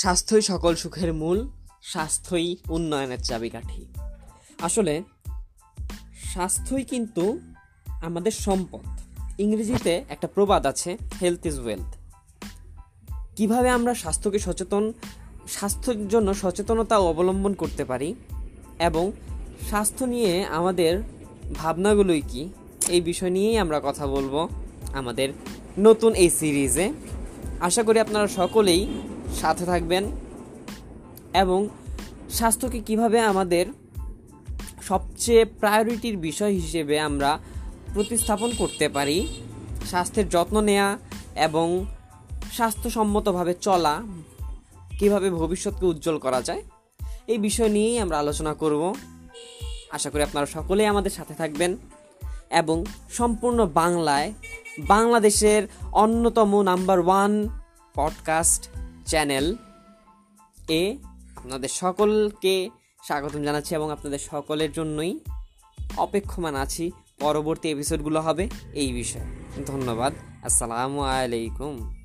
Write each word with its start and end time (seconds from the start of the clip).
স্বাস্থ্যই 0.00 0.40
সকল 0.40 0.74
সুখের 0.74 1.14
মূল, 1.14 1.48
স্বাস্থ্যই 1.82 2.56
উন্নয়নের 2.68 3.18
চাবিকাঠি। 3.18 3.86
আসলে, 4.62 5.02
স্বাস্থ্যই 6.32 6.84
কিন্তু 6.84 7.40
আমাদের 8.02 8.32
সম্পদ। 8.32 9.00
ইংরেজিতে 9.40 10.04
একটা 10.08 10.28
প্রবাদ 10.34 10.66
আছে 10.66 10.96
হেলথ 11.22 11.46
ইজ 11.46 11.60
ওয়েলথ 11.60 11.96
কীভাবে 13.36 13.70
আমরা 13.70 13.94
স্বাস্থ্যকে 13.94 14.38
সচেতন, 14.38 14.92
স্বাস্থ্যের 15.48 16.08
জন্য 16.08 16.34
সচেতনতা 16.34 16.98
অবলম্বন 16.98 17.54
করতে 17.54 17.84
পারি 17.84 18.14
এবং 18.78 19.12
স্বাস্থ্য 19.68 20.04
নিয়ে 20.04 20.44
আমাদের 20.44 21.02
ভাবনাগুলোই 21.54 22.22
কি, 22.28 22.48
এই 22.88 23.00
বিষয় 23.00 23.30
নিয়েই 23.30 23.58
আমরা 23.58 23.80
কথা 23.84 24.06
বলব 24.06 24.48
আমাদের 24.92 25.28
নতুন 25.78 26.12
এই 26.14 26.30
সিরিজে। 26.30 26.92
আশা 27.60 27.82
করি 27.82 28.00
আপনারা 28.00 28.28
সকলেই 28.28 28.86
সাথে 29.36 29.64
থাকবেন 29.64 30.04
এবং 31.34 31.68
স্বাস্থ্যকে 32.30 32.80
কীভাবে 32.80 33.20
আমাদের 33.20 33.66
সবচেয়ে 34.82 35.44
প্রায়োরিটির 35.44 36.16
বিষয় 36.16 36.52
হিসেবে 36.52 37.00
আমরা 37.00 37.38
প্রতিস্থাপন 37.94 38.50
করতে 38.58 38.88
পারি, 38.88 39.26
স্বাস্থ্যের 39.86 40.28
যত্ন 40.28 40.60
নেওয়া 40.60 40.98
এবং 41.36 41.86
স্বাস্থ্যসম্মতভাবে 42.52 43.54
চলা, 43.54 44.02
কীভাবে 44.98 45.30
ভবিষ্যৎকে 45.30 45.86
উজ্জ্বল 45.86 46.18
করা 46.18 46.42
যায়, 46.42 46.62
এই 47.26 47.38
বিষয় 47.38 47.68
নিয়েই 47.68 47.98
আমরা 47.98 48.18
আলোচনা 48.18 48.54
করব। 48.54 48.94
আশা 49.90 50.10
করি 50.10 50.22
আপনারা 50.22 50.46
সকলেই 50.46 50.86
আমাদের 50.86 51.10
সাথে 51.10 51.34
থাকবেন 51.34 51.76
এবং 52.50 52.84
সম্পূর্ণ 53.10 53.66
বাংলায় 53.66 54.32
বাংলাদেশের 54.78 55.68
অন্যতম 55.92 56.62
নাম্বার 56.62 57.00
ওয়ান 57.00 57.48
পডকাস্ট 57.94 58.68
চ্যানেল 59.06 59.56
এ 60.68 60.98
আপনাদের 61.36 61.68
সকলকে 61.68 62.70
স্বাগতম 63.04 63.42
জানাচ্ছি 63.42 63.74
এবং 63.74 63.92
আপনাদের 63.92 64.18
সকলের 64.18 64.72
জন্যই 64.72 65.20
অপেক্ষমান 65.96 66.54
আছি। 66.54 66.92
পরবর্তী 67.20 67.68
এপিসোডগুলো 67.68 68.20
হবে 68.20 68.48
এই 68.72 68.92
বিষয়ে। 68.92 69.62
ধন্যবাদ। 69.66 70.12
আসসালামু 70.44 71.00
আলাইকুম। 71.00 71.99